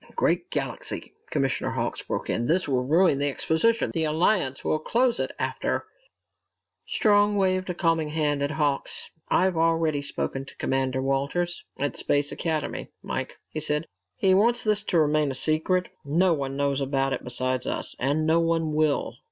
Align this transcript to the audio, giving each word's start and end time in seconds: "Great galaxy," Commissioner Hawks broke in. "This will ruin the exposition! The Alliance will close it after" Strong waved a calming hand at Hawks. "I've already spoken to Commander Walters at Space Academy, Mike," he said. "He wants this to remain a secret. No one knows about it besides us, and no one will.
"Great 0.15 0.49
galaxy," 0.49 1.13
Commissioner 1.29 1.69
Hawks 1.69 2.01
broke 2.01 2.27
in. 2.27 2.47
"This 2.47 2.67
will 2.67 2.81
ruin 2.83 3.19
the 3.19 3.29
exposition! 3.29 3.91
The 3.93 4.05
Alliance 4.05 4.63
will 4.65 4.79
close 4.79 5.19
it 5.19 5.29
after" 5.37 5.85
Strong 6.97 7.37
waved 7.37 7.69
a 7.69 7.75
calming 7.75 8.09
hand 8.09 8.41
at 8.41 8.49
Hawks. 8.49 9.11
"I've 9.29 9.55
already 9.55 10.01
spoken 10.01 10.43
to 10.45 10.55
Commander 10.57 11.03
Walters 11.03 11.63
at 11.77 11.97
Space 11.97 12.31
Academy, 12.31 12.89
Mike," 13.03 13.37
he 13.51 13.59
said. 13.59 13.85
"He 14.17 14.33
wants 14.33 14.63
this 14.63 14.81
to 14.85 14.97
remain 14.97 15.29
a 15.29 15.35
secret. 15.35 15.89
No 16.03 16.33
one 16.33 16.57
knows 16.57 16.81
about 16.81 17.13
it 17.13 17.23
besides 17.23 17.67
us, 17.67 17.95
and 17.99 18.25
no 18.25 18.39
one 18.39 18.73
will. 18.73 19.19